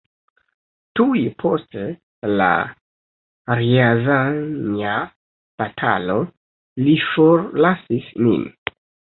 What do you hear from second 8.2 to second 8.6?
nin.